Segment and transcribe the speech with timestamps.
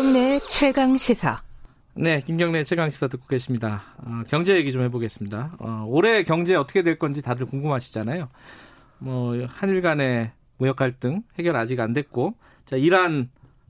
[0.00, 1.42] 김경래 최강 시사.
[1.92, 3.82] 네, 김경래 최강 시사 듣고 계십니다.
[3.98, 5.56] 어, 경제 얘기 좀 해보겠습니다.
[5.58, 8.30] 어, 올해 경제 어떻게 될 건지 다들 궁금하시잖아요.
[8.96, 12.32] 뭐 한일 간의 무역 갈등 해결 아직 안 됐고,
[12.64, 13.28] 자 이란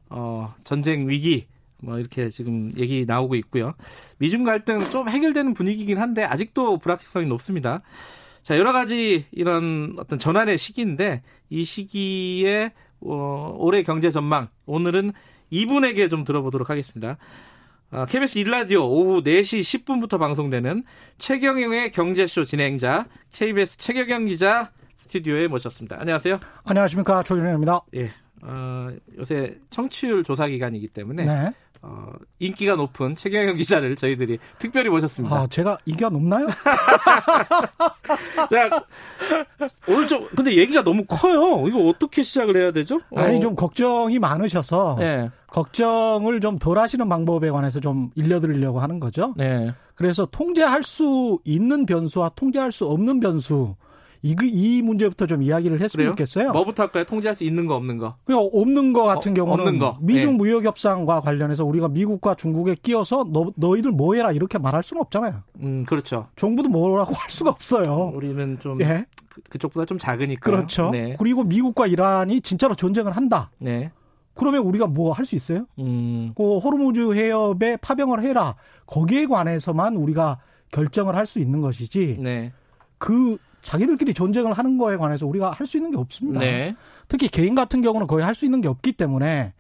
[0.09, 1.49] 어, 전쟁 위기
[1.79, 3.75] 뭐 이렇게 지금 얘기 나오고 있고요.
[4.19, 7.83] 미중 갈등 좀 해결되는 분위기긴 한데 아직도 불확실성이 높습니다.
[8.45, 12.71] 자 여러 가지 이런 어떤 전환의 시기인데 이 시기에
[13.01, 15.11] 어, 올해 경제 전망 오늘은
[15.51, 17.17] 이분에게 좀 들어보도록 하겠습니다.
[17.93, 20.85] 어, KBS 일라디오 오후 4시 10분부터 방송되는
[21.19, 25.97] 최경영의 경제쇼 진행자 KBS 최경영 기자 스튜디오에 모셨습니다.
[25.99, 26.39] 안녕하세요.
[26.65, 27.81] 안녕하십니까 조윤현입니다.
[27.97, 28.13] 예.
[28.43, 31.53] 어, 요새 청취율 조사 기간이기 때문에 네.
[31.83, 35.35] 어, 인기가 높은 최경영 기자를 저희들이 특별히 모셨습니다.
[35.35, 36.47] 아 제가 인기가 높나요?
[38.51, 38.85] 자,
[39.89, 41.67] 오늘 좀 근데 얘기가 너무 커요.
[41.67, 43.01] 이거 어떻게 시작을 해야 되죠?
[43.17, 49.01] 아니 어, 좀 걱정이 많으셔서 네, 걱정을 좀 덜 하시는 방법에 관해서 좀 일려드리려고 하는
[49.01, 49.35] 거죠.
[49.37, 53.75] 네, 그래서 통제할 수 있는 변수와 통제할 수 없는 변수
[54.23, 56.11] 이, 이 문제부터 좀 이야기를 했으면 그래요?
[56.11, 56.53] 좋겠어요.
[56.53, 57.05] 뭐부터 할까요?
[57.05, 58.17] 통제할 수 있는 거 없는 거.
[58.25, 59.97] 그냥 없는 거 같은 어, 경우는 없는 거.
[60.03, 60.37] 미중 예.
[60.37, 65.43] 무역 협상과 관련해서 우리가 미국과 중국에 끼어서 너, 너희들 뭐 해라 이렇게 말할 수는 없잖아요.
[65.63, 66.27] 음, 그렇죠.
[66.37, 68.13] 정부도 뭐라고 할 수가 없어요.
[68.15, 69.07] 우리는 좀 예.
[69.31, 70.41] 그, 그쪽보다 좀 작으니까.
[70.43, 70.91] 그렇죠.
[70.91, 73.51] 네, 그리고 미국과 이란이 진짜로 전쟁을 한다.
[73.59, 73.91] 네,
[74.35, 75.67] 그러면 우리가 뭐 할 수 있어요?
[75.79, 78.55] 음, 그 호르무즈 해협에 파병을 해라.
[78.87, 80.39] 거기에 관해서만 우리가
[80.73, 82.17] 결정을 할 수 있는 것이지.
[82.21, 82.53] 네,
[82.99, 86.41] 그 자기들끼리 전쟁을 하는 거에 관해서 우리가 할 수 있는 게 없습니다.
[86.41, 86.75] 네,
[87.09, 89.53] 특히 개인 같은 경우는 거의 할 수 있는 게 없기 때문에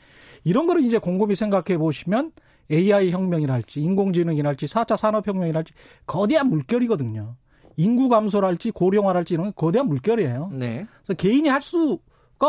[0.45, 2.33] 이런 거를 이제 곰곰이 생각해 보시면
[2.71, 5.75] AI 혁명이랄지 인공지능이랄지 4차 산업혁명이랄지
[6.07, 7.35] 거대한 물결이거든요.
[7.77, 10.51] 인구 감소랄지 고령화랄지 이런 건 거대한 물결이에요.
[10.53, 11.99] 네, 그래서 개인이 할 수가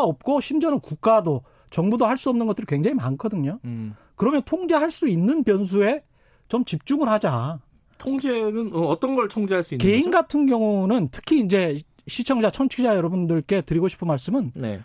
[0.04, 3.60] 없고 심지어는 국가도 정부도 할 수 없는 것들이 굉장히 많거든요.
[3.66, 3.96] 음.
[4.16, 6.04] 그러면 통제할 수 있는 변수에
[6.48, 7.60] 좀 집중을 하자.
[7.98, 10.12] 통제는 어, 어떤 걸 통제할 수 있는 개인 거죠?
[10.12, 14.82] 같은 경우는 특히 이제 시청자, 청취자 여러분들께 드리고 싶은 말씀은 네,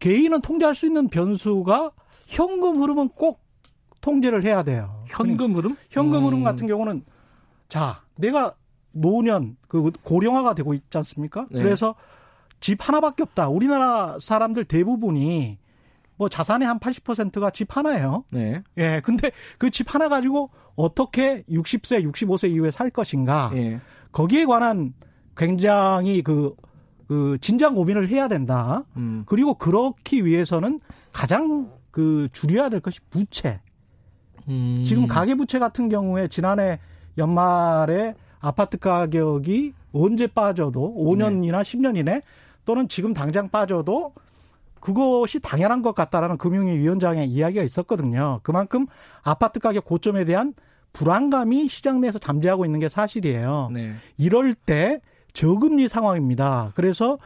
[0.00, 1.92] 개인은 통제할 수 있는 변수가
[2.26, 3.40] 현금 흐름은 꼭
[4.00, 5.04] 통제를 해야 돼요.
[5.06, 5.76] 현금 흐름?
[5.90, 7.04] 현금 흐름 음, 같은 경우는
[7.68, 8.54] 자, 내가
[8.92, 11.46] 노년 그 고령화가 되고 있지 않습니까?
[11.50, 11.62] 네.
[11.62, 11.94] 그래서
[12.60, 13.48] 집 하나밖에 없다.
[13.48, 15.58] 우리나라 사람들 대부분이
[16.22, 18.22] 뭐 자산의 한 80%가 집 하나예요.
[18.30, 19.00] 네, 예.
[19.02, 23.50] 근데 그 집 하나 가지고 어떻게 60세, 65세 이후에 살 것인가?
[23.56, 23.80] 예,
[24.12, 24.94] 거기에 관한
[25.36, 26.54] 굉장히 그,
[27.08, 28.84] 그 진지한 고민을 해야 된다.
[28.96, 30.78] 음, 그리고 그렇기 위해서는
[31.12, 33.60] 가장 그 줄여야 될 것이 부채.
[34.48, 34.84] 음.
[34.86, 36.78] 지금 가계부채 같은 경우에 지난해
[37.18, 42.20] 연말에 아파트 가격이 언제 빠져도 5년이나 10년 이내
[42.64, 44.14] 또는 지금 당장 빠져도
[44.82, 48.40] 그것이 당연한 것 같다라는 금융위 위원장의 이야기가 있었거든요.
[48.42, 48.86] 그만큼
[49.22, 50.54] 아파트 가격 고점에 대한
[50.92, 53.70] 불안감이 시장 내에서 잠재하고 있는 게 사실이에요.
[53.72, 55.00] 네, 이럴 때
[55.32, 56.72] 저금리 상황입니다.
[56.74, 57.18] 그래서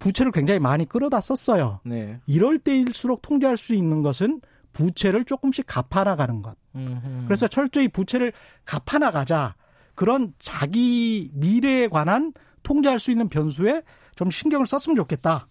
[0.00, 1.78] 부채를 굉장히 많이 끌어다 썼어요.
[1.84, 4.40] 네, 이럴 때일수록 통제할 수 있는 것은
[4.72, 6.56] 부채를 조금씩 갚아나가는 것.
[6.74, 7.24] 음, 음.
[7.28, 8.32] 그래서 철저히 부채를
[8.64, 9.54] 갚아나가자.
[9.94, 12.32] 그런 자기 미래에 관한
[12.64, 13.82] 통제할 수 있는 변수에
[14.16, 15.46] 좀 신경을 썼으면 좋겠다.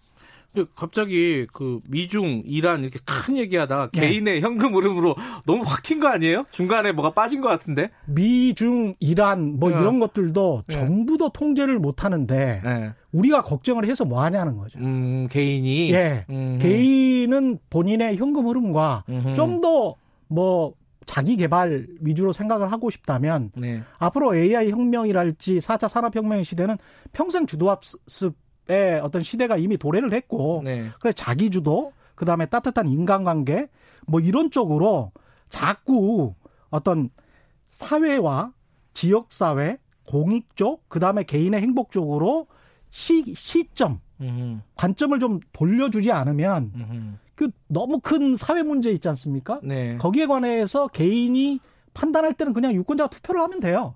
[0.74, 4.00] 갑자기 그 미중, 이란 이렇게 큰 얘기하다가 네.
[4.00, 5.16] 개인의 현금 흐름으로
[5.46, 6.44] 너무 확 튄 거 아니에요?
[6.50, 7.90] 중간에 뭐가 빠진 것 같은데?
[8.06, 9.78] 미중, 이란 뭐 네.
[9.78, 10.74] 이런 것들도 네.
[10.74, 12.92] 정부도 통제를 못 하는데 네.
[13.12, 14.78] 우리가 걱정을 해서 뭐 하냐는 거죠.
[14.78, 15.92] 음, 개인이.
[15.92, 16.24] 예.
[16.30, 16.58] 음.
[16.60, 19.32] 개인은 본인의 현금 흐름과 음흠.
[19.34, 19.94] 좀더
[20.28, 20.74] 뭐
[21.06, 23.82] 자기 개발 위주로 생각을 하고 싶다면 네.
[23.98, 26.76] 앞으로 AI 혁명이랄지 4차 산업혁명의 시대는
[27.12, 28.34] 평생 주도학습
[28.68, 30.88] 의 어떤 시대가 이미 도래를 했고 네.
[30.98, 33.68] 그래 자기 주도 그다음에 따뜻한 인간관계
[34.06, 35.12] 뭐 이런 쪽으로
[35.50, 36.34] 자꾸
[36.70, 37.10] 어떤
[37.68, 38.52] 사회와
[38.94, 42.46] 지역 사회 공익 쪽 그다음에 개인의 행복 쪽으로
[42.90, 44.62] 시 시점 음.
[44.76, 47.18] 관점을 좀 돌려주지 않으면 음.
[47.34, 49.60] 그 너무 큰 사회 문제 있지 않습니까?
[49.62, 49.98] 네.
[49.98, 51.60] 거기에 관해서 개인이
[51.92, 53.94] 판단할 때는 그냥 유권자가 투표를 하면 돼요.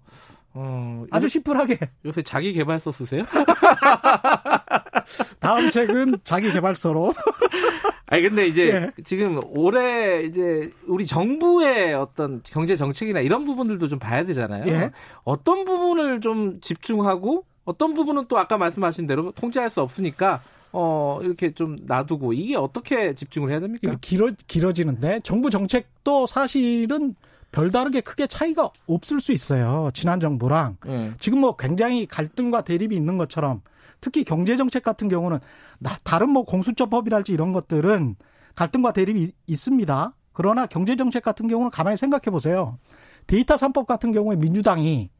[0.54, 1.78] 어, 아주 요새, 심플하게.
[2.04, 3.24] 요새 자기 개발서 쓰세요?
[5.40, 7.12] 다음 책은 자기 개발서로.
[8.10, 9.02] 아니 근데 이제 예.
[9.04, 14.64] 지금 올해 이제 우리 정부의 어떤 경제 정책이나 이런 부분들도 좀 봐야 되잖아요.
[14.68, 14.90] 예.
[15.24, 20.40] 어떤 부분을 좀 집중하고 어떤 부분은 또 아까 말씀하신 대로 통제할 수 없으니까
[20.72, 23.94] 어 이렇게 좀 놔두고 이게 어떻게 집중을 해야 됩니까?
[24.00, 27.14] 길어, 길어지는데 정부 정책도 사실은
[27.62, 29.90] 별다르게 크게 차이가 없을 수 있어요.
[29.92, 30.76] 지난 정부랑.
[30.86, 31.12] 예.
[31.18, 33.62] 지금 뭐 굉장히 갈등과 대립이 있는 것처럼
[34.00, 35.40] 특히 경제 정책 같은 경우는
[35.80, 38.14] 나- 다른 뭐 공수처법이랄지 이런 것들은
[38.54, 40.14] 갈등과 대립이 있- 있습니다.
[40.32, 42.78] 그러나 경제 정책 같은 경우는 가만히 생각해 보세요.
[43.26, 45.10] 데이터 3법 같은 경우에 민주당이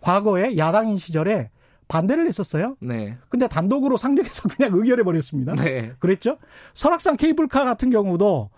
[0.00, 1.50] 과거에 야당인 시절에
[1.88, 2.76] 반대를 했었어요.
[2.80, 3.18] 네.
[3.28, 5.54] 근데 단독으로 상정해서 그냥 의결해 버렸습니다.
[5.56, 5.92] 네.
[5.98, 6.38] 그랬죠?
[6.72, 8.50] 설악산 케이블카 같은 경우도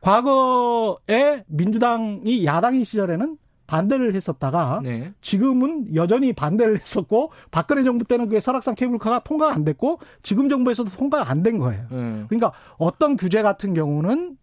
[0.00, 3.36] 과거에 민주당이 야당인 시절에는
[3.66, 5.12] 반대를 했었다가 네.
[5.20, 10.90] 지금은 여전히 반대를 했었고 박근혜 정부 때는 그게 설악산 케이블카가 통과가 안 됐고 지금 정부에서도
[10.90, 11.86] 통과가 안 된 거예요.
[11.90, 12.24] 네.
[12.28, 14.36] 그러니까 어떤 규제 같은 경우는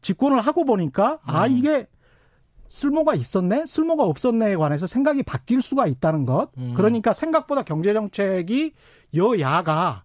[0.00, 1.52] 집권을 하고 보니까 아 음.
[1.52, 1.86] 이게
[2.68, 6.48] 쓸모가 있었네, 쓸모가 없었네에 관해서 생각이 바뀔 수가 있다는 것.
[6.56, 6.72] 음.
[6.74, 8.72] 그러니까 생각보다 경제 정책이
[9.14, 10.04] 여야가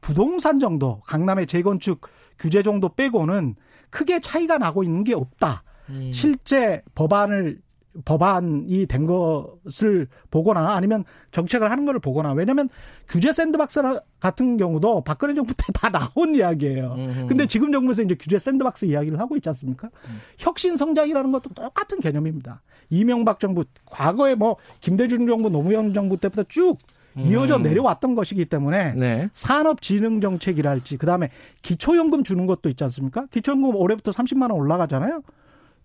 [0.00, 2.00] 부동산 정도, 강남의 재건축
[2.40, 3.54] 규제 정도 빼고는
[3.94, 5.62] 크게 차이가 나고 있는 게 없다.
[5.90, 6.10] 음.
[6.12, 7.62] 실제 법안을
[8.04, 12.68] 법안이 된 것을 보거나 아니면 정책을 하는 것을 보거나 왜냐하면
[13.08, 13.80] 규제 샌드박스
[14.18, 16.94] 같은 경우도 박근혜 정부 때 다 나온 이야기예요.
[16.98, 17.26] 음흠.
[17.28, 19.90] 근데 지금 정부에서 이제 규제 샌드박스 이야기를 하고 있지 않습니까?
[20.08, 20.18] 음.
[20.38, 22.62] 혁신 성장이라는 것도 똑같은 개념입니다.
[22.90, 26.78] 이명박 정부 과거에 뭐 김대중 정부 노무현 정부 때부터 쭉
[27.16, 27.62] 이어져 음.
[27.62, 29.28] 내려왔던 것이기 때문에 네.
[29.32, 31.30] 산업진흥 정책이랄지 그다음에
[31.62, 33.26] 기초연금 주는 것도 있지 않습니까?
[33.30, 35.22] 기초연금 올해부터 30만 원 올라가잖아요.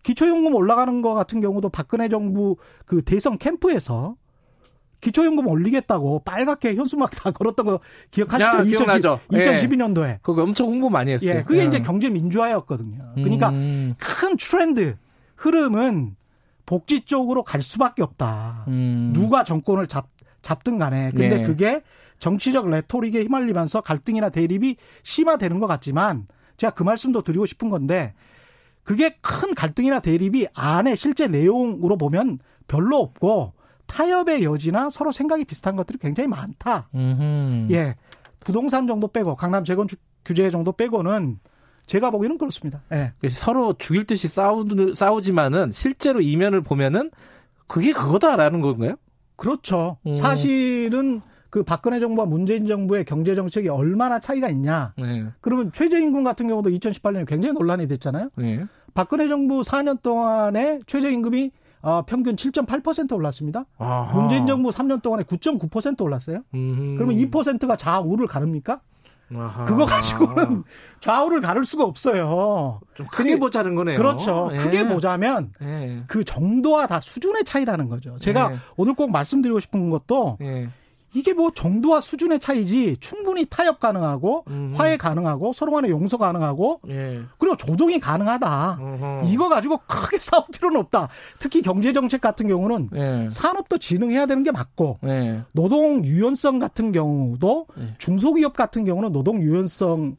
[0.04, 4.16] 기초연금 올라가는 거 같은 경우도 박근혜 정부 그 대선 캠프에서
[5.02, 7.80] 기초연금 올리겠다고 빨갛게 현수막 다 걸었던 거
[8.12, 8.46] 기억하시죠?
[8.46, 9.20] 야, 기억나죠?
[9.34, 9.42] 예.
[9.42, 10.20] 2012년도에.
[10.22, 11.30] 그거 엄청 홍보 많이 했어요.
[11.30, 11.66] 예, 그게 예.
[11.66, 13.14] 이제 경제 민주화였거든요.
[13.16, 13.96] 그러니까 음.
[13.98, 14.98] 큰 트렌드,
[15.38, 16.16] 흐름은
[16.66, 18.66] 복지 쪽으로 갈 수밖에 없다.
[18.68, 19.12] 음.
[19.14, 20.08] 누가 정권을 잡,
[20.42, 21.12] 잡든 간에.
[21.12, 21.44] 근데 네.
[21.44, 21.82] 그게
[22.20, 26.28] 정치적 레토릭에 휘말리면서 갈등이나 대립이 심화되는 것 같지만
[26.58, 28.14] 제가 그 말씀도 드리고 싶은 건데
[28.84, 33.54] 그게 큰 갈등이나 대립이 안에 실제 내용으로 보면 별로 없고
[33.88, 36.90] 타협의 여지나 서로 생각이 비슷한 것들이 굉장히 많다.
[36.94, 37.72] 음흠.
[37.72, 37.96] 예.
[38.40, 41.40] 부동산 정도 빼고 강남 재건축 규제 정도 빼고는
[41.86, 42.84] 제가 보기에는 그렇습니다.
[42.92, 43.14] 예.
[43.30, 47.10] 서로 죽일 듯이 싸우, 싸우지만은 실제로 이면을 보면은
[47.68, 48.96] 그게 그거다라는 건가요?
[49.40, 49.98] 그렇죠.
[50.06, 50.14] 음.
[50.14, 54.94] 사실은 그 박근혜 정부와 문재인 정부의 경제 정책이 얼마나 차이가 있냐.
[54.98, 55.26] 네.
[55.42, 58.30] 그러면 최저임금 같은 경우도 2018년에 굉장히 논란이 됐잖아요.
[58.36, 58.66] 네.
[58.94, 61.52] 박근혜 정부 4년 동안에 최저임금이
[61.82, 63.66] 어, 평균 7.8% 올랐습니다.
[63.78, 64.14] 아하.
[64.14, 66.44] 문재인 정부 3년 동안에 9.9% 올랐어요.
[66.54, 66.96] 음흠.
[66.98, 68.82] 그러면 2%가 좌우를 가릅니까?
[69.36, 69.66] 아하.
[69.66, 70.64] 그거 가지고는
[71.02, 72.80] 좌우를 가를 수가 없어요.
[72.96, 73.98] 좀 크게 그게- 보자는 거네요.
[73.98, 74.50] 그렇죠.
[74.54, 74.58] 예.
[74.58, 76.04] 크게 보자면 예.
[76.08, 78.18] 그 정도와 다 수준의 차이라는 거죠.
[78.20, 78.56] 제가 네.
[78.76, 80.70] 오늘 꼭 말씀드리고 싶은 것도 예.
[81.14, 84.74] 이게 뭐 정도와 수준의 차이지 충분히 타협 가능하고 음.
[84.76, 87.22] 화해 가능하고 서로 간에 용서 가능하고 예.
[87.40, 88.78] 그리고 조정이 가능하다.
[88.80, 89.22] 어허.
[89.26, 91.10] 이거 가지고 크게 싸울 필요는 없다.
[91.40, 93.28] 특히 경제 정책 같은 경우는 예.
[93.32, 95.42] 산업도 진흥해야 되는 게 맞고 예.
[95.54, 97.96] 노동 유연성 같은 경우도 네.
[97.98, 100.16] 중소기업 같은 경우는 노동 유연성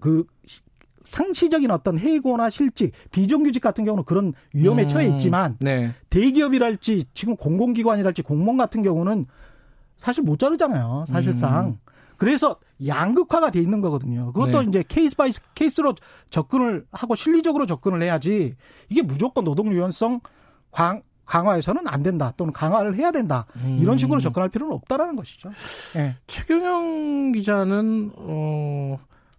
[0.00, 0.60] 그 시-
[1.04, 4.88] 상시적인 어떤 해고나 실직, 비정규직 같은 경우는 그런 위험에 음.
[4.88, 5.90] 처해 있지만 네.
[6.10, 9.24] 대기업이랄지 지금 공공기관이랄지 공무원 같은 경우는
[9.98, 11.04] 사실 못 자르잖아요.
[11.08, 11.66] 사실상.
[11.66, 11.78] 음.
[12.16, 14.32] 그래서 양극화가 돼 있는 거거든요.
[14.32, 14.68] 그것도 네.
[14.68, 15.94] 이제 case by case로
[16.30, 18.56] 접근을 하고 실리적으로 접근을 해야지
[18.88, 20.20] 이게 무조건 노동 유연성
[20.72, 23.46] 강, 강화해서는 안 된다 또는 강화를 해야 된다
[23.78, 23.98] 이런 음.
[23.98, 25.50] 식으로 접근할 필요는 없다라는 것이죠.
[25.96, 26.16] 예.
[26.26, 28.98] 최경영 기자는 어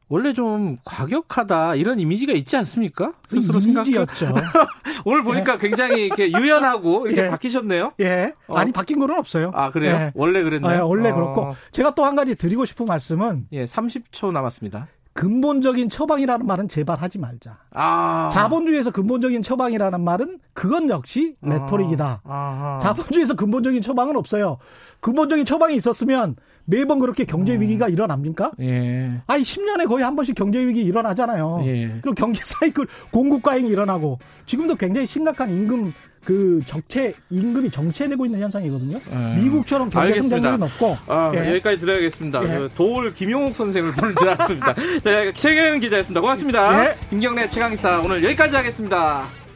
[0.10, 3.14] 원래 좀 과격하다 이런 이미지가 있지 않습니까?
[3.28, 3.86] 스스로 생각.
[3.88, 4.34] 이미지였죠.
[5.06, 7.30] 오늘 보니까 굉장히 이렇게 유연하고 이렇게 예.
[7.30, 7.94] 바뀌셨네요.
[8.02, 8.34] 예.
[8.48, 8.58] 어.
[8.58, 9.52] 아니 바뀐 거는 없어요.
[9.54, 9.94] 아 그래요?
[9.94, 10.12] 예.
[10.16, 10.82] 원래 그랬나요?
[10.82, 11.16] 아, 원래 어.
[11.16, 14.88] 그렇고 제가 또 한 가지 드리고 싶은 말씀은 예, 30초 남았습니다.
[15.14, 17.58] 근본적인 처방이라는 말은 제발 하지 말자.
[17.72, 18.30] 아.
[18.32, 22.22] 자본주의에서 근본적인 처방이라는 말은 그건 역시 레토릭이다.
[22.24, 22.80] 아하.
[22.82, 24.58] 자본주의에서 근본적인 처방은 없어요.
[25.02, 26.36] 근본적인 처방이 있었으면
[26.70, 27.62] 매번 그렇게 경제 음.
[27.62, 28.52] 위기가 일어납니까?
[28.62, 29.12] 예.
[29.26, 31.64] 아니 10년에 거의 한 번씩 경제 위기 일어나잖아요.
[31.66, 31.88] 예.
[32.02, 35.92] 그리고 경제 사이클 공급 과잉이 일어나고 지금도 굉장히 심각한 임금
[36.24, 38.98] 그 적체 임금이 정체되고 있는 현상이거든요.
[38.98, 39.42] 예.
[39.42, 40.36] 미국처럼 경제 알겠습니다.
[40.36, 41.50] 성장률이 높고 아, 예.
[41.50, 42.44] 여기까지 들어야겠습니다.
[42.44, 42.48] 예.
[42.48, 44.74] 그 도울 김용옥 선생을 부른 줄 알았습니다.
[45.04, 46.22] 자, 최경영 기자였습니다.
[46.22, 46.86] 고맙습니다.
[46.86, 46.96] 예.
[47.10, 49.49] 김경래 최강기사 오늘 여기까지 하겠습니다.